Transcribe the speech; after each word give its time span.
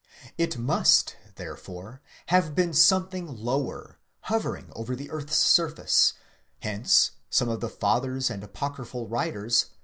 Jt 0.39 0.57
must 0.57 1.15
therefore 1.35 2.01
have 2.29 2.55
been 2.55 2.73
something 2.73 3.27
lower, 3.27 3.99
hovering 4.21 4.71
over 4.75 4.95
the 4.95 5.11
earth's 5.11 5.37
surface; 5.37 6.13
hence 6.61 7.11
some 7.29 7.49
of 7.49 7.59
the 7.59 7.69
Fathers 7.69 8.31
and 8.31 8.43
apocryphal 8.43 9.07
writers 9.07 9.67